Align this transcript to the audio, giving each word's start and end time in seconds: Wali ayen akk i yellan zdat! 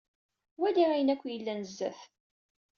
Wali 0.59 0.83
ayen 0.91 1.11
akk 1.13 1.23
i 1.25 1.29
yellan 1.31 1.61
zdat! 1.69 1.99